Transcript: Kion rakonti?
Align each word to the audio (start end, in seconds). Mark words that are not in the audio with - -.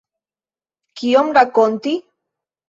Kion 1.01 1.29
rakonti? 1.39 1.93